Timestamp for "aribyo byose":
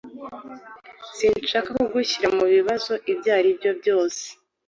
3.37-4.23